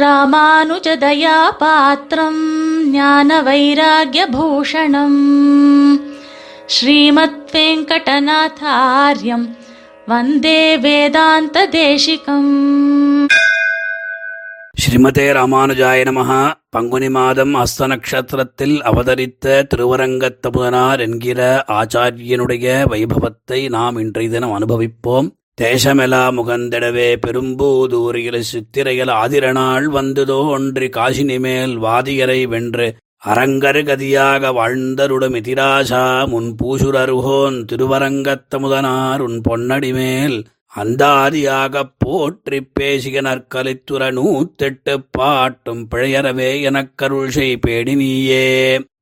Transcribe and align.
ராமானுஜதயாபாத்திரம் 0.00 2.40
ஞான 2.90 3.42
வைராகியபூஷணம் 3.42 5.20
ஸ்ரீமத் 6.66 7.52
வெங்கடநாதாரியம் 7.52 9.56
வந்தே 10.06 10.76
வேதாந்த 10.76 11.68
தேசிகம் 11.68 13.28
ஸ்ரீமதே 14.80 15.38
ராமானுஜாய 15.38 16.10
நமகா 16.10 16.52
பங்குனி 16.68 17.08
மாதம் 17.08 17.54
அஸ்த 17.54 17.86
நட்சத்திரத்தில் 17.86 18.82
அவதரித்த 18.82 19.66
திருவரங்கத்தபுதனார் 19.70 20.98
என்கிற 20.98 21.64
ஆச்சாரியனுடைய 21.68 22.86
வைபவத்தை 22.92 23.68
நாம் 23.68 23.96
இன்றைய 23.96 24.30
தினம் 24.30 24.58
அனுபவிப்போம். 24.58 25.36
தேசமெலா 25.60 26.30
முகந்திடவே 26.30 27.16
பெரும்பூதூரியில் 27.26 28.40
சித்திரையில் 28.40 29.08
ஆதிரநாள் 29.08 29.86
வந்துதோ 29.88 30.48
ஒன்றி 30.48 30.88
காசினிமேல் 30.88 31.78
வாதியரை 31.78 32.48
வென்று 32.48 32.86
அரங்கரு 33.26 33.82
கதியாக 33.82 34.50
வாழ்ந்தருடும் 34.52 35.36
எதிராசா 35.36 36.28
முன் 36.28 36.56
பூசுரருகோன் 36.62 37.56
திருவரங்கத்தமுதனார் 37.72 39.18
உன் 39.18 39.40
பொன்னடி 39.50 39.92
மேல் 39.92 40.36
அந்தாதியாகப் 40.76 41.94
போற்றிப் 41.98 42.70
பேசிய 42.74 43.20
நற்கலித்துற 43.22 44.10
நூத்தெட்டு 44.12 44.94
பாட்டும் 45.10 45.88
பிழையறவே 45.90 46.50
எனக்கருள் 46.68 47.28
செய் 47.28 47.56
பேடி 47.56 47.94
நீயே. 47.94 48.46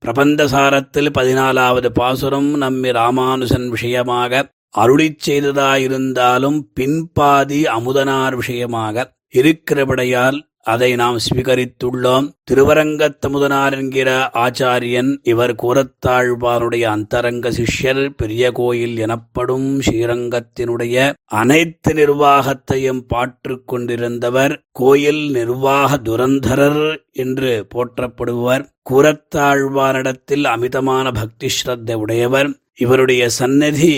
பிரபந்தசாரத்தில் 0.07 1.15
பதினாலாவது 1.19 1.87
பாசுரம் 1.87 2.63
நம்மி 2.63 2.93
ராமானுசன் 2.93 3.69
விஷயமாக 3.69 4.43
அருளிச் 4.79 5.23
செய்ததாயிருந்தாலும் 5.27 6.59
பின்பாதி 6.81 7.61
அமுதனார் 7.77 8.35
விஷயமாக 8.35 9.13
இருக்கிறபடையால் 9.33 10.41
அதை 10.63 10.95
நாம் 10.95 11.17
ஸ்வீகரித்துள்ளோம். 11.25 12.27
திருவரங்கத்தமுதனார் 12.51 13.75
என்கிற 13.77 14.31
ஆச்சாரியன் 14.35 15.17
இவர் 15.23 15.55
கூரத்தாழ்வாருடைய 15.55 16.83
அந்தரங்க 16.83 17.51
சிஷ்யர் 17.51 18.09
பெரிய 18.17 18.51
கோயில் 18.51 18.97
எனப்படும் 18.99 19.81
ஸ்ரீரங்கத்தினுடைய 19.81 21.13
அனைத்து 21.25 21.95
நிர்வாகத்தையும் 21.95 23.03
பாற்றுக் 23.07 23.67
கொண்டிருந்தவர் 23.73 24.55
கோயில் 24.73 25.31
நிர்வாக 25.31 25.97
துரந்தரர் 25.97 26.85
என்று 27.13 27.67
போற்றப்படுபவர் 27.75 28.65
கூரத்தாழ்வாரிடத்தில் 28.91 30.45
அமிதமான 30.45 31.13
பக்தி 31.13 31.49
ஸ்ரத்த 31.59 31.95
உடையவர். 31.95 32.51
இவருடைய 32.75 33.29
சந்நிதி 33.29 33.97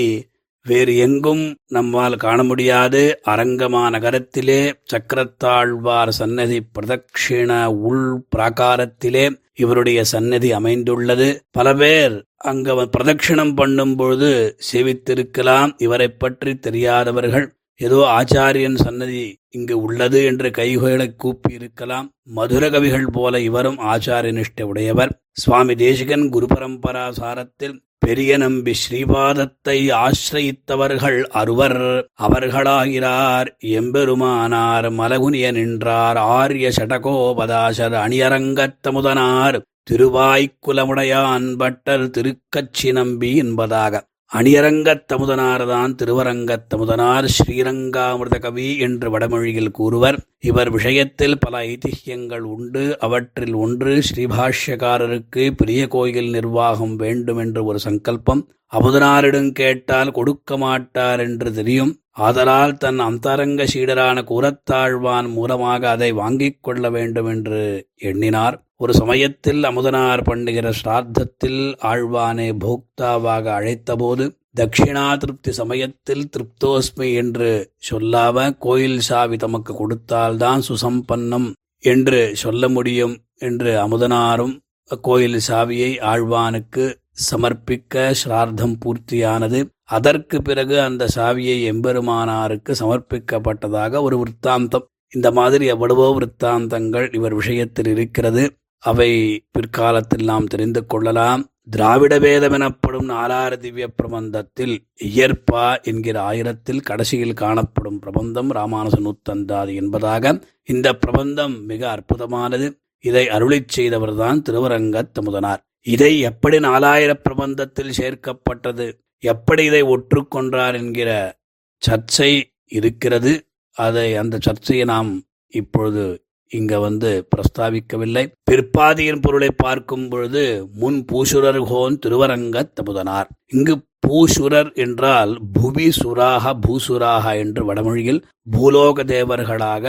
வேறு 0.66 0.96
எங்கும் 0.96 1.44
நம்மால் 1.66 2.16
காண 2.16 2.38
முடியாது. 2.42 3.02
அரங்கமா 3.26 3.82
நகரத்திலே 3.90 4.60
சக்கரத்தாழ்வார் 4.92 6.12
சன்னதி 6.20 6.58
பிரதட்சிண 6.74 7.64
உள் 7.88 8.06
பிராகாரத்திலே 8.36 9.24
இவருடைய 9.54 10.04
சன்னதி 10.04 10.52
அமைந்துள்ளது. 10.52 11.28
பல 11.50 11.74
பேர் 11.74 12.16
அங்க 12.50 12.74
பிரதட்சிணம் 12.96 13.54
பண்ணும் 13.54 13.96
பொழுது 13.96 14.32
சேவித்திருக்கலாம். 14.70 15.70
இவரை 15.78 16.08
பற்றி 16.08 16.54
தெரியாதவர்கள். 16.56 17.46
ஏதோ 17.80 17.98
ஆச்சாரியன் 18.18 18.78
சன்னதி 18.82 19.22
இங்கு 19.50 19.74
உள்ளது 19.80 20.24
என்று 20.24 20.48
கைகளை 20.50 21.06
கூப்பி 21.16 21.50
இருக்கலாம் 21.54 22.06
மதுர 22.36 22.70
கவிகள் 22.70 23.08
போல 23.12 23.40
இவரும் 23.40 23.78
ஆச்சாரிய 23.92 24.32
நிஷ்ட 24.38 24.62
உடையவர். 24.62 25.12
சுவாமி 25.32 25.74
தேசிகன் 25.74 26.24
குரு 26.28 26.46
பரம்பரா 26.54 27.04
சாரத்தில் 27.20 27.76
பெரிய 27.98 28.36
நம்பி 28.36 28.72
ஸ்ரீபாதத்தை 28.72 29.78
ஆசிரயித்தவர்கள் 30.04 31.22
அருவர். 31.40 32.10
அவர்களாகிறார் 32.22 33.48
எம்பெருமானார் 33.60 34.88
மலகுனிய 35.00 35.52
நின்றார் 35.52 36.16
ஆரிய 36.16 36.70
சடகோபதாசர் 36.76 37.96
அணியரங்கத்தமுதனார் 38.04 39.58
திருவாய்க்குலமுடையான் 39.90 41.56
பட்டர் 41.56 42.06
திருக்கச்சி 42.10 42.92
நம்பி 42.92 43.36
என்பதாக. 43.36 44.02
அணியரங்கத் 44.34 45.04
தமுதனார்தான் 45.12 45.94
திருவரங்கத் 45.94 46.66
தமுதனார் 46.74 47.28
ஸ்ரீரங்காமிருத 47.28 48.38
கவி 48.38 48.78
என்று 48.78 49.10
வடமொழியில் 49.10 49.70
கூறுவர். 49.70 50.20
இவர் 50.40 50.70
விஷயத்தில் 50.70 51.38
பல 51.38 51.66
ஐதிஹ்யங்கள் 51.66 52.38
உண்டு. 52.38 52.98
அவற்றில் 52.98 53.54
ஒன்று 53.54 54.02
ஸ்ரீபாஷ்யக்காரருக்கு 54.14 55.50
பெரிய 55.50 55.88
கோயில் 55.88 56.30
நிர்வாகம் 56.30 56.96
வேண்டும் 56.96 57.36
என்று 57.36 57.64
ஒரு 57.64 57.78
சங்கல்பம். 57.78 58.48
அமுதனாரிடம் 58.72 59.52
கேட்டால் 59.52 60.10
கொடுக்க 60.10 60.58
மாட்டார் 60.58 61.20
என்று 61.20 61.52
தெரியும். 61.52 62.00
ஆதலால் 62.10 62.76
தன் 62.76 62.98
அந்தரங்க 62.98 63.64
சீடரான 63.64 64.22
கூரத்தாழ்வான் 64.22 65.28
மூலமாக 65.28 65.90
அதை 65.90 66.12
வாங்கிக் 66.12 66.62
கொள்ள 66.62 66.90
வேண்டும் 66.90 67.26
என்று 67.26 67.88
எண்ணினார். 67.94 68.65
ஒரு 68.80 68.92
சமயத்தில் 68.92 69.62
அமுதனார் 69.62 70.22
பண்ணுகிற 70.22 70.66
ஸ்ராத்தத்தில் 70.80 71.62
ஆழ்வானை 71.90 72.48
போக்தாவாக 72.64 73.44
அழைத்தபோது 73.58 74.24
தட்சிணா 74.58 75.04
திருப்தி 75.16 75.52
சமயத்தில் 75.52 76.24
திருப்தோஸ்மி 76.28 77.08
என்று 77.14 77.48
சொல்லாம 77.90 78.44
கோயில் 78.58 79.00
சாவி 79.00 79.36
தமக்கு 79.36 79.72
கொடுத்தால்தான் 79.74 80.64
சுசம்பன்னம் 80.68 81.48
என்று 81.84 82.20
சொல்ல 82.34 82.68
முடியும் 82.68 83.14
என்று 83.38 83.72
அமுதனாரும் 83.76 84.54
கோயில் 84.90 85.38
சாவியை 85.48 85.90
ஆழ்வானுக்கு 86.12 86.84
சமர்ப்பிக்க 87.30 88.12
ஸ்ரார்த்தம் 88.22 88.76
பூர்த்தியானது 88.84 89.60
அதற்கு 89.88 90.36
பிறகு 90.42 90.76
அந்த 90.80 91.04
சாவியை 91.14 91.56
எம்பெருமானாருக்கு 91.72 92.72
சமர்ப்பிக்கப்பட்டதாக 92.80 94.00
ஒரு 94.02 94.16
விற்த்தாந்தம். 94.18 94.86
இந்த 95.12 95.28
மாதிரி 95.30 95.64
எவ்வளவோ 95.66 96.06
விற்த்தாந்தங்கள் 96.18 97.06
இவர் 97.14 97.34
விஷயத்தில் 97.34 97.86
இருக்கிறது. 97.86 98.44
அவை 98.78 99.44
பிற்காலத்தில் 99.50 100.24
நாம் 100.24 100.46
தெரிந்து 100.46 100.86
கொள்ளலாம். 100.86 101.50
திராவிட 101.70 102.18
வேதம் 102.18 102.52
எனப்படும் 102.52 103.08
நாலார 103.08 103.56
திவ்ய 103.56 103.90
பிரபந்தத்தில் 104.02 104.78
இயற்பா 105.04 105.82
என்கிற 105.82 106.22
ஆயிரத்தில் 106.22 106.80
கடைசியில் 106.80 107.32
காணப்படும் 107.32 107.98
பிரபந்தம் 107.98 108.50
ராமானுச 108.52 108.98
நூத்தந்தாதி 109.00 109.74
என்பதாக 109.74 110.40
இந்த 110.64 110.94
பிரபந்தம் 110.94 111.64
மிக 111.64 111.98
அற்புதமானது. 111.98 112.80
இதை 113.00 113.26
அருளிச் 113.26 113.78
செய்தவர்தான் 113.78 114.42
திருவரங்கத் 114.42 115.10
தமுதனார். 115.20 115.64
இதை 115.82 116.20
எப்படி 116.20 116.58
நாலாயிர 116.58 117.14
பிரபந்தத்தில் 117.30 117.92
சேர்க்கப்பட்டது? 117.98 118.92
எப்படி 119.18 119.64
இதை 119.64 119.82
ஒற்றுக்கொண்டார் 119.82 120.74
என்கிற 120.74 121.38
சர்ச்சை 121.86 122.42
இருக்கிறது. 122.64 123.46
அதை 123.72 124.16
அந்த 124.16 124.38
சர்ச்சையை 124.40 124.84
நாம் 124.86 125.22
இப்பொழுது 125.48 126.25
இங்க 126.52 126.78
வந்து 126.78 127.10
பிரஸ்தாபிக்கவில்லை 127.32 128.24
பிற்பாதியின் 128.50 129.20
பொருளை 129.20 129.50
பார்க்கும் 129.56 130.08
பொழுது 130.08 130.42
முன் 130.74 130.98
பூசுரர் 131.12 131.60
கோன் 131.68 131.98
திருவரங்க 131.98 132.62
தமுதனார் 132.76 133.28
இங்கு 133.46 133.74
பூசுரர் 134.06 134.70
என்றால் 134.74 135.32
புவி 135.52 135.88
சுராக 136.00 136.52
பூசுராக 136.66 137.34
என்று 137.38 137.62
வடமொழியில் 137.64 138.20
பூலோக 138.50 139.04
தேவர்களாக 139.04 139.86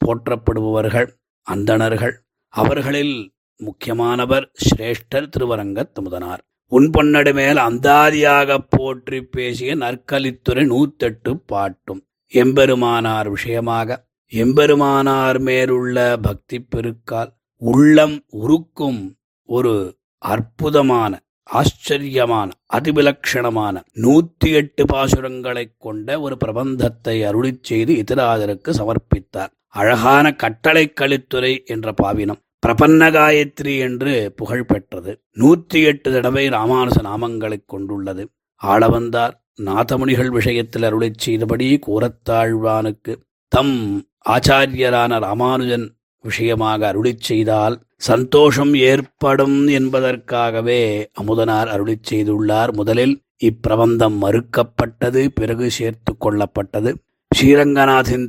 போற்றப்படுபவர்கள் 0.00 1.08
அந்தணர்கள். 1.46 2.14
அவர்களில் 2.54 3.16
முக்கியமானவர் 3.60 4.46
சிரேஷ்டர் 4.66 5.30
திருவரங்க 5.36 5.82
தமுதனார் 5.94 6.42
உன்பொன்னடு 6.72 7.32
மேல் 7.34 7.58
அந்தாதியாக 7.58 8.58
போற்றி 8.68 9.18
பேசிய 9.34 9.76
நற்கலித்துறை 9.76 10.64
நூத்தெட்டு 10.72 11.32
பாட்டும். 11.46 12.00
எம்பெருமானார் 12.32 13.28
விஷயமாக 13.28 13.98
எம்பெருமானார் 14.32 15.38
மேலுள்ள 15.38 16.16
பக்தி 16.22 16.60
பெருக்கால் 16.60 17.32
உள்ளம் 17.56 18.24
உருக்கும் 18.32 19.14
ஒரு 19.42 19.96
அற்புதமான 20.18 21.20
ஆச்சரியமான 21.42 22.50
அதிவிலட்சணமான 22.72 23.82
நூத்தி 23.94 24.52
எட்டு 24.52 24.84
பாசுரங்களைக் 24.84 25.76
கொண்ட 25.78 26.20
ஒரு 26.20 26.36
பிரபந்தத்தை 26.44 27.26
அருளி 27.26 27.58
செய்து 27.62 27.94
இத்திராதருக்கு 27.94 28.68
சமர்ப்பித்தார். 28.68 29.50
அழகான 29.66 30.34
கட்டளை 30.34 30.92
கலித்துறை 31.00 31.64
என்ற 31.64 31.94
பாவினம் 32.02 32.40
பிரபன்ன 32.66 33.10
காயத்ரி 33.10 33.78
என்று 33.78 34.32
புகழ் 34.36 34.64
பெற்றது. 34.64 35.22
நூற்றி 35.32 35.82
எட்டு 35.82 36.12
தடவை 36.12 36.48
ராமானுச 36.48 37.02
நாமங்களைக் 37.02 37.64
கொண்டுள்ளது. 37.66 38.28
ஆளவந்தார் 38.62 39.32
நாதமுனிகள் 39.62 40.28
விஷயத்தில் 40.28 40.82
அருளிச் 40.82 41.18
செய்தபடி 41.18 41.78
கூறத்தாழ்வானுக்கு 41.86 43.14
தம் 43.48 44.04
ஆச்சாரியரான 44.30 45.18
ராமானுஜன் 45.20 45.86
விஷயமாக 46.22 46.92
அருளிச் 46.92 47.26
செய்தால் 47.28 47.80
சந்தோஷம் 47.96 48.74
ஏற்படும் 48.74 49.66
என்பதற்காகவே 49.66 50.80
அமுதனார் 51.20 51.68
அருளிச் 51.74 52.08
செய்துள்ளார். 52.10 52.72
முதலில் 52.72 53.14
இப்பிரபந்தம் 53.44 54.16
மறுக்கப்பட்டது 54.24 55.26
பிறகு 55.34 55.70
சேர்த்து 55.70 56.12
கொள்ளப்பட்டது. 56.20 56.90
ஸ்ரீரங்கநாதின் 57.36 58.26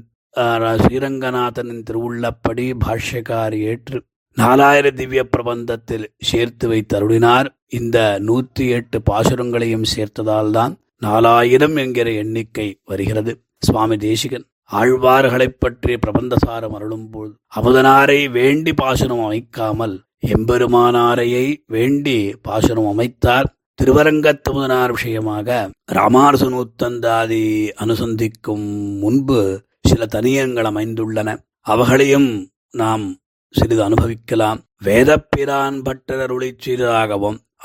ஸ்ரீரங்கநாதனின் 0.84 1.84
திருவுள்ளப்படி 1.90 2.66
பாஷ்யக்கார் 2.86 3.56
ஏற்று 3.70 4.04
நாலாயிர 4.38 4.94
திவ்ய 4.94 5.22
பிரபந்தத்தில் 5.38 6.06
சேர்த்து 6.20 6.68
வைத்து 6.68 6.94
அருளினார். 6.98 7.48
இந்த 7.78 7.98
நூற்றி 8.20 8.68
எட்டு 8.70 9.02
பாசுரங்களையும் 9.02 9.88
சேர்த்ததால்தான் 9.96 10.76
நாலாயிரம் 11.00 11.76
என்கிற 11.76 12.12
எண்ணிக்கை 12.12 12.68
வருகிறது. 12.86 13.34
சுவாமி 13.60 13.98
தேசிகன் 13.98 14.46
ஆழ்வார்களைப் 14.72 15.60
பற்றி 15.60 15.98
பிரபந்தசாரம் 15.98 16.74
அருளும்போது 16.74 17.34
அமுதனாரை 17.56 18.30
வேண்டி 18.30 18.74
பாசனம் 18.74 19.24
அமைக்காமல் 19.24 20.00
எம்பெருமானாரையை 20.28 21.56
வேண்டி 21.68 22.36
பாசனம் 22.48 22.90
அமைத்தார். 22.90 23.44
திருவரங்கத்தமுதனார் 23.82 24.90
விஷயமாக 24.90 25.70
ராமானுசனூத்தந்தாதி 25.92 27.70
அனுசந்திக்கும் 27.80 28.98
முன்பு 29.00 29.64
சில 29.82 30.06
தனியங்கள் 30.06 30.66
அமைந்துள்ளன. 30.66 31.38
அவகளையும் 31.62 32.48
நாம் 32.72 33.18
சிறிது 33.52 33.84
அனுபவிக்கலாம். 33.84 34.62
வேதப்பிரான் 34.84 35.84
பட்டர் 35.84 36.32
அருளிச் 36.32 36.60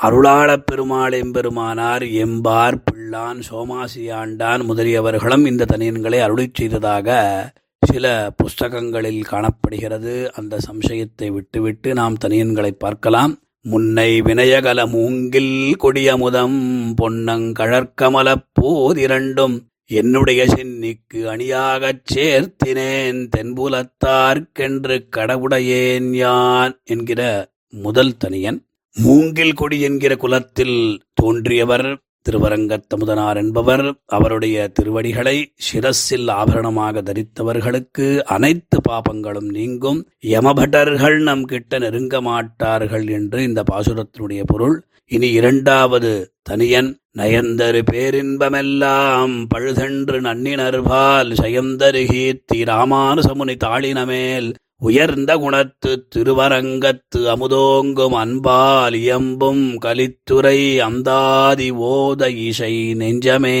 அருளாளப் 0.01 0.65
பெருமாள் 0.65 1.11
எம்பெருமானார் 1.11 2.05
எம்பார் 2.11 2.83
பிள்ளான் 2.91 3.41
சோமாசியாண்டான் 3.49 4.63
முதலியவர்களும் 4.63 5.45
இந்த 5.45 5.65
தனியன்களை 5.71 6.19
அருளிச் 6.19 6.53
செய்ததாக 6.53 7.07
சில 7.79 8.31
புஸ்தகங்களில் 8.37 9.23
காணப்படுகிறது. 9.23 10.31
அந்த 10.33 10.57
சம்சயத்தை 10.71 11.27
விட்டுவிட்டு 11.27 11.93
நாம் 11.93 12.17
தனியன்களை 12.25 12.71
பார்க்கலாம். 12.71 13.39
முன்னை 13.61 14.21
வினயகல 14.21 14.89
மூங்கில் 14.89 15.75
கொடியமுதம் 15.79 16.93
பொன்னங்கழற்கமலப் 17.01 18.47
போதிரண்டும் 18.61 19.59
என்னுடைய 19.85 20.45
சென்னிக்கு 20.45 21.13
அணியாகச் 21.13 22.03
சேர்த்தினேன் 22.13 23.29
தென்புலத்தார்க்கென்று 23.37 25.07
கடவுடையேன் 25.15 26.11
யான் 26.11 26.81
என்கிற 26.83 27.51
முதல் 27.69 28.17
தனியன். 28.17 28.65
மூங்கில் 28.95 29.53
கொடி 29.53 29.79
என்கிற 29.79 30.15
குலத்தில் 30.15 31.01
தோன்றியவர் 31.13 31.97
திருவரங்கத்தமுதனார் 32.29 33.35
என்பவர். 33.35 33.93
அவருடைய 34.05 34.67
திருவடிகளை 34.67 35.53
சிரஸில் 35.67 36.29
ஆபரணமாக 36.31 37.01
தரித்தவர்களுக்கு 37.01 38.19
அனைத்து 38.19 38.77
பாபங்களும் 38.89 39.49
நீங்கும். 39.49 39.99
யமபட்டர்கள் 40.25 41.17
நம் 41.17 41.45
கிட்ட 41.45 41.79
நெருங்க 41.79 42.21
மாட்டார்கள் 42.21 43.07
என்று 43.07 43.43
இந்த 43.43 43.63
பாசுரத்தினுடைய 43.71 44.43
பொருள். 44.45 44.85
இனி 45.07 45.31
இரண்டாவது 45.31 46.11
தனியன் 46.41 46.97
நயந்தரு 47.17 47.81
பேரின்பமெல்லாம் 47.91 49.33
பழுதென்று 49.55 50.17
நன்னினர்பால் 50.21 51.31
சயந்தரு 51.41 52.01
கீர்த்தி 52.05 52.63
ராமானுசமுனி 52.63 53.55
தாளினமேல் 53.65 54.53
உயர்ந்த 54.83 55.31
குணத்து 55.37 55.91
திருவரங்கத்து 56.13 57.19
அமுதோங்கும் 57.33 58.15
அன்பால் 58.21 58.95
இயம்பும் 58.95 59.61
கலித்துறை 59.85 60.59
அந்தாதி 60.87 61.67
ஓத 61.91 62.27
இசை 62.47 62.73
நெஞ்சமே. 62.93 63.59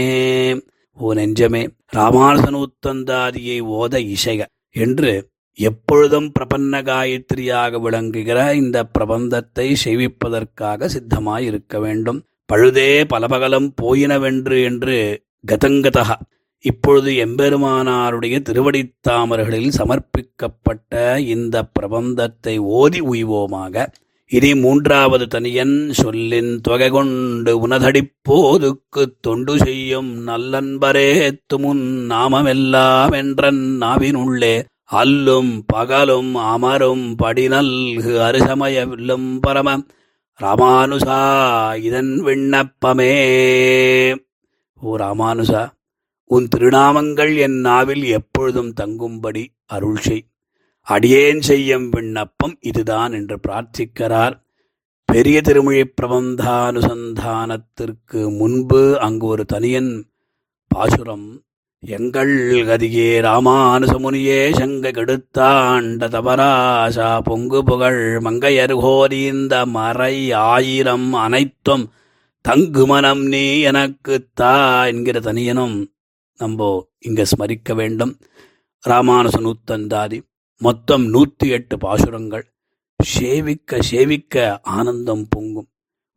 ஓ 0.99 1.13
நெஞ்சமே 1.13 1.61
ராமானுசனூத்தந்தாதியை 1.95 3.57
ஓத 3.77 3.93
இசைக 4.15 4.41
என்று 4.75 5.13
எப்பொழுதும் 5.59 6.29
பிரபன்ன 6.39 6.81
காயத்ரியாக 6.89 7.81
விளங்குகிற 7.81 8.37
இந்த 8.55 8.77
பிரபந்தத்தை 8.97 9.67
செய்விப்பதற்காக 9.85 10.89
சித்தமாயிருக்க 10.95 11.79
வேண்டும். 11.79 12.21
பழுதே 12.51 12.91
பலபகலம் 13.13 13.69
போயினவென்று 13.81 14.57
என்று 14.63 14.97
கதங்கதகா 15.51 16.15
இப்பொழுது 16.65 17.11
எம்பெருமானாருடைய 17.13 18.35
திருவடித்தாமர்களில் 18.41 19.75
சமர்ப்பிக்கப்பட்ட 19.77 20.93
இந்த 21.25 21.63
பிரபந்தத்தை 21.79 22.57
ஓதி 22.59 23.01
உய்வோமாக 23.01 23.85
இனி 24.31 24.55
மூன்றாவது 24.55 25.27
தனியன் 25.27 25.91
சொல்லின் 25.91 26.61
தொகை 26.61 26.89
கொண்டு 26.89 27.67
உனதடிப்போதுக்கு 27.67 29.05
தொண்டு 29.21 29.57
செய்யும் 29.57 30.27
நல்லன்பரே 30.27 31.33
துமுன் 31.53 31.83
நாமமெல்லாம் 32.09 33.13
என்றன் 33.13 33.61
நாவினுள்ளே 33.81 34.55
அல்லும் 34.93 35.53
பகலும் 35.65 36.35
அமரும் 36.35 37.15
படிநல்கு 37.15 38.13
அருசமய 38.21 38.87
வில்லும் 38.87 39.39
பரம 39.39 39.77
ராமானுசா 40.39 41.19
இதன் 41.81 42.23
விண்ணப்பமே. 42.23 43.13
ஓ 44.81 44.95
ராமானுசா 44.97 45.61
உன் 46.33 46.47
திருநாமங்கள் 46.47 47.37
என் 47.37 47.59
நாவில் 47.59 48.03
எப்பொழுதும் 48.03 48.71
தங்கும்படி 48.81 49.53
அருள் 49.65 49.95
செய். 49.95 50.25
அடியேன் 50.81 51.41
செய்யும் 51.41 51.89
விண்ணப்பம் 51.89 52.55
இதுதான் 52.59 53.11
என்று 53.11 53.39
பிரார்த்திக்கிறார். 53.47 54.33
பெரிய 55.05 55.41
திருமொழி 55.41 55.91
பிரபந்தானுசந்தானத்திற்கு 56.01 58.37
முன்பு 58.37 58.99
அங்கு 58.99 59.25
ஒரு 59.25 59.45
தனியன் 59.45 60.05
பாசுரம் 60.67 61.41
எங்கள் 61.79 62.65
கதியே 62.65 63.21
ராமானுசமுனியே 63.21 64.53
சங்க 64.53 64.91
கெடுத்தாண்ட 64.91 66.07
தபராசா 66.07 67.21
பொங்கு 67.21 67.63
புகழ் 67.63 68.21
மங்கையர் 68.21 68.73
கோரிந்த 68.73 69.65
மறை 69.65 70.31
ஆயிரம் 70.31 71.13
அனைத்தும் 71.13 71.91
தங்கு 72.41 72.85
மனம் 72.85 73.25
நீ 73.25 73.59
எனக்கு 73.59 74.27
தா 74.33 74.85
என்கிற 74.85 75.19
தனியனும் 75.19 75.92
நம்ம 76.39 76.89
இங்கே 76.99 77.23
ஸ்மரிக்க 77.23 77.75
வேண்டும். 77.75 78.13
ராமானுச 78.83 79.37
நூத்தந்தாதி 79.39 80.17
மொத்தம் 80.61 81.05
நூற்றி 81.09 81.47
எட்டு 81.49 81.77
பாசுரங்கள். 81.77 82.45
சேவிக்க 82.99 83.81
சேவிக்க 83.81 84.61
ஆனந்தம் 84.61 85.27
பொங்கும். 85.29 85.69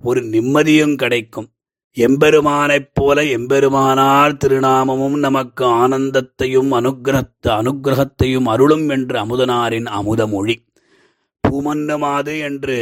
ஒரு 0.02 0.20
நிம்மதியும் 0.22 0.96
கிடைக்கும். 0.96 1.48
எம்பெருமானைப் 1.96 2.90
போல 2.94 3.22
எம்பெருமானார் 3.36 4.34
திருநாமமும் 4.44 5.18
நமக்கு 5.18 5.64
ஆனந்தத்தையும் 5.64 6.70
அனுகிரகத்த 6.70 7.46
அனுகிரகத்தையும் 7.60 8.48
அருளும் 8.52 8.88
என்று 8.88 9.16
அமுதனாரின் 9.18 9.88
அமுதமொழி 9.98 10.56
பூமன்னுமாது 11.44 12.34
என்று 12.38 12.78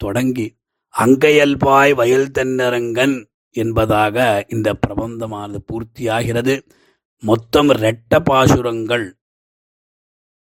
தொடங்கி 0.00 0.46
அங்கையல்பாய் 0.94 1.92
வயல் 1.94 2.30
தென்னரங்கன் 2.38 3.16
என்பதாக 3.52 4.44
இந்த 4.48 4.78
பிரபந்தமானது 4.86 5.58
பூர்த்தியாகிறது. 5.66 6.68
மொத்தம் 7.20 7.68
இரட்ட 7.68 8.20
பாசுரங்கள் 8.24 9.16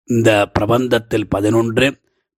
இந்த 0.04 0.52
பிரபந்தத்தில் 0.60 1.30
பதினொன்று. 1.30 2.00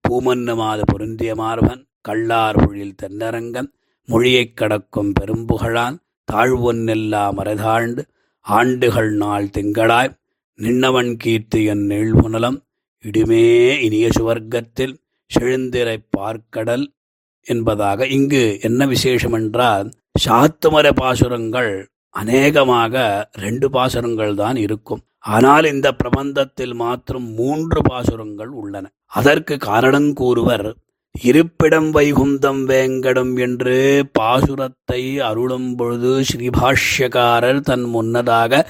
பூமன்னமாது 0.10 0.82
பொருந்திய 0.86 1.36
மார்பன் 1.36 1.88
கள்ளார் 2.02 2.56
பொழில் 2.56 2.96
தென்னரங்கன் 3.02 3.68
மொழியைக் 4.06 4.58
கடக்கும் 4.58 5.14
பெரும்புகழான் 5.20 5.98
தாழ்வொன்னெல்லாம் 6.32 7.34
மறைதாழ்ந்து 7.38 8.04
ஆண்டுகள் 8.40 9.12
நாள் 9.12 9.46
திங்களாய் 9.46 10.20
நின்னவன் 10.58 11.16
கீர்த்தி 11.16 11.64
என் 11.64 11.88
நீழ்புனலம் 11.88 12.66
இடுமே 13.04 13.80
இனிய 13.80 14.10
சுவர்க்கத்தில் 14.20 14.98
செழுந்திரைப் 15.40 16.08
பார்க்கடல் 16.18 16.86
என்பதாக 17.44 18.08
இங்கு 18.08 18.58
என்ன 18.62 18.86
விசேஷம் 18.86 19.34
என்றால் 19.34 19.92
சாத்துமர 20.26 20.88
பாசுரங்கள் 21.00 21.72
அநேகமாக 22.20 22.96
ரெண்டு 23.44 23.68
பாசுரங்கள் 23.76 24.34
தான் 24.42 24.58
இருக்கும். 24.66 25.02
ஆனால் 25.36 25.66
இந்த 25.72 25.88
பிரபந்தத்தில் 26.02 26.76
மாத்திரம் 26.82 27.28
மூன்று 27.40 27.80
பாசுரங்கள் 27.90 28.52
உள்ளன. 28.62 28.86
அதற்கு 29.20 29.56
காரணம் 29.70 30.12
கூறுவர் 30.22 30.68
இருப்பிடம் 31.16 31.90
வைகுந்தம் 31.98 32.62
வேங்கடம் 32.72 33.34
என்று 33.46 33.78
பாசுரத்தை 34.20 35.02
அருளும் 35.30 35.70
பொழுது 35.80 36.12
ஸ்ரீபாஷ்யக்காரர் 36.30 37.62
தன் 37.70 37.86
முன்னதாக 37.96 38.62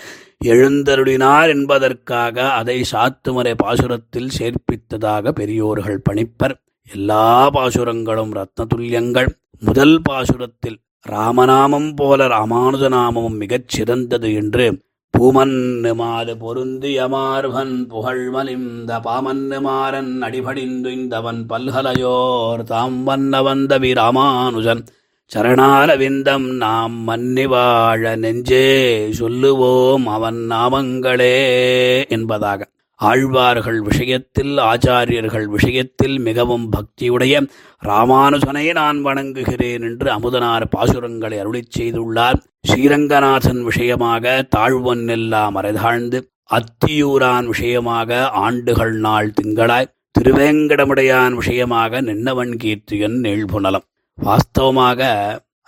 எழுந்தருளினார் 0.54 1.52
என்பதற்காக 1.56 2.48
அதை 2.60 2.78
சாத்துமறை 2.92 3.54
பாசுரத்தில் 3.64 4.34
சேர்ப்பித்ததாக 4.38 5.32
பெரியோர்கள் 5.40 6.06
பணிப்பர். 6.10 6.56
எல்லா 6.90 7.30
பாசுரங்களும் 7.58 8.34
ரத்னதுல்யங்கள். 8.40 9.30
முதல் 9.68 9.98
பாசுரத்தில் 10.10 10.80
ராமநாமம் 11.12 11.96
போல 11.96 12.28
ராமானுஜ 12.28 12.84
நாமமும் 12.90 13.38
மிகச் 13.38 13.68
சிறந்தது 13.68 14.34
என்று 14.34 14.66
பூமன்னு 15.14 15.96
மாது 15.96 16.38
பொருந்திய 16.38 17.08
மார்பன் 17.08 17.88
புகழ்மலிந்த 17.92 19.00
பாமன்னு 19.08 19.62
மாறன் 19.62 20.22
அடிபடிந்து 20.22 20.92
பல்கலையோர் 21.50 22.64
தாம் 22.64 23.04
வண்ண 23.04 23.42
வந்தவி 23.42 23.94
ராமானுஜன். 23.94 24.84
சரணாரவிந்தம் 25.32 26.48
நாம் 26.56 26.98
மன்னி 27.08 27.46
வாழ 27.48 28.16
நெஞ்சே 28.16 28.68
சொல்லுவோம் 29.12 30.08
அவன் 30.08 30.40
நாமங்களே 30.50 31.38
என்பதாக. 32.10 32.62
ஆழ்வார்கள் 33.00 33.82
விஷயத்தில் 33.82 34.58
ஆச்சாரியர்கள் 34.58 35.46
விஷயத்தில் 35.46 36.20
மிகவும் 36.20 36.72
பக்தியுடைய 36.72 37.48
ராமானுஜனை 37.84 38.74
நான் 38.74 39.02
வணங்குகிறேன் 39.02 39.82
என்று 39.82 40.08
அமுதனார் 40.12 40.66
பாசுரங்களை 40.78 41.38
அருளிச் 41.40 41.76
செய்துள்ளார். 41.78 42.40
ஸ்ரீரங்கநாதன் 42.68 43.62
விஷயமாக 43.62 44.48
தாழ்வன் 44.56 45.08
எல்லாம் 45.08 45.56
மறைதாழ்ந்து 45.56 46.20
அத்தியூரான் 46.50 47.46
விஷயமாக 47.46 48.30
ஆண்டுகள் 48.30 48.96
நாள் 48.98 49.34
திங்களாய் 49.42 49.92
திருவேங்கடமுடையான் 50.20 51.34
விஷயமாக 51.34 52.02
நின்னவன் 52.02 52.54
கீர்த்தியன் 52.64 53.18
நெழ்புணலம் 53.24 53.86
வாஸ்தவமாக 54.18 55.02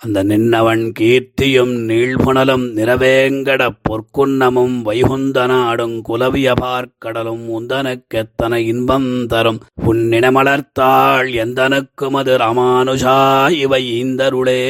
அந்த 0.00 0.24
நின்னவன் 0.24 0.92
கீர்த்தியும் 0.98 1.72
நீழ்புணலும் 1.88 2.64
நிறவேங்கட 2.76 3.68
பொற்குன்னமும் 3.88 4.76
வைகுந்த 4.82 5.46
நாடும் 5.46 6.04
குலவிய 6.08 6.52
பார்க்கடலும் 6.60 7.44
உந்தனுக்கெத்தனை 7.58 8.56
இன்பம் 8.56 9.26
தரும். 9.26 9.60
உன்னினமலர்த்தாள் 9.86 11.28
எந்தனுக்கும் 11.42 12.16
அது 12.16 12.38
ராமானுஷா 12.38 13.50
இவை 13.50 14.04
இந்தருளே 14.04 14.62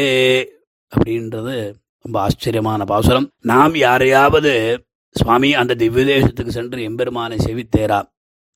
அப்படின்றது 0.92 1.72
ரொம்ப 1.98 2.20
ஆச்சரியமான 2.20 2.84
பாசுரம். 2.84 3.30
நாம் 3.42 3.74
யாரையாவது 3.76 4.84
சுவாமி 5.16 5.54
அந்த 5.54 5.74
திவ்ய 5.74 6.04
தேசத்துக்கு 6.04 6.48
சென்று 6.48 6.82
எம்பெருமானை 6.82 7.38
செவித்தேரா? 7.46 8.02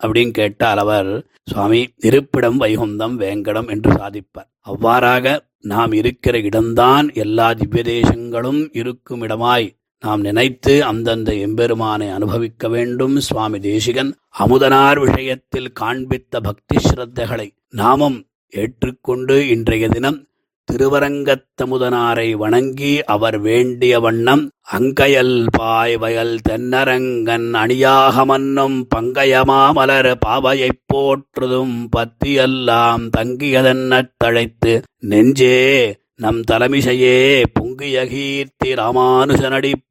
அப்படின்னு 0.00 0.30
கேட்டால் 0.30 0.78
அவர் 0.78 1.26
சுவாமி 1.44 1.88
இருப்பிடம் 1.98 2.60
வைகுந்தம் 2.60 3.16
வேங்கடம் 3.16 3.68
என்று 3.68 3.90
சாதிப்பார். 3.92 4.50
அவ்வாறாக 4.60 5.52
நாம் 5.64 5.92
இருக்கிற 5.92 6.38
இடம்தான் 6.38 7.06
எல்லா 7.14 7.50
திவ்யதேசங்களும் 7.50 8.68
இருக்கும் 8.72 9.22
இடமாய் 9.22 9.66
நாம் 10.02 10.20
நினைத்து 10.20 10.84
அந்தந்த 10.84 11.34
எம்பெருமானை 11.34 12.08
அனுபவிக்க 12.08 12.68
வேண்டும். 12.68 13.20
சுவாமி 13.20 13.58
தேசிகன் 13.60 14.10
அமுதனார் 14.38 14.98
விஷயத்தில் 14.98 15.72
காண்பித்த 15.80 16.40
பக்தி 16.40 16.76
ஸ்ரத்தைகளை 16.76 17.48
நாமும் 17.70 18.18
ஏற்றுக்கொண்டு 18.52 19.48
இன்றைய 19.48 19.88
தினம் 19.88 20.18
திருவரங்கத்தமுதனாரை 20.68 22.36
வணங்கி 22.36 23.02
அவர் 23.04 23.38
வேண்டிய 23.38 24.00
வண்ணம் 24.00 24.50
அங்கையல் 24.62 25.46
பாய் 25.50 25.96
வயல் 25.96 26.38
தென்னரங்கன் 26.48 27.52
அணியாக 27.52 28.24
மன்னும் 28.24 28.86
பங்கயமாமலர் 28.94 30.12
பாவையைப் 30.26 30.82
போற்றுதும் 30.86 31.88
பத்தியெல்லாம் 31.96 33.10
தங்கியதென்னத் 33.16 34.12
தழைத்து 34.24 34.74
நெஞ்சே 34.98 35.56
நம் 36.16 36.42
தலைமிசையே 36.50 37.16
பொங்கிய 37.52 38.06
கீர்த்தி 38.06 38.74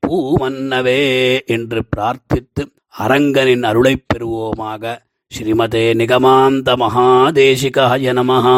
பூமன்னவே 0.08 1.02
என்று 1.46 1.84
பிரார்த்தித்து 1.96 2.64
அரங்கனின் 3.00 3.64
அருளைப் 3.64 4.06
பெறுவோமாக 4.08 4.94
ஸ்ரீமதே 5.32 5.94
நிகமாந்த 5.94 6.76
மகாதேசிகாய 6.76 8.14
நமஹா. 8.14 8.58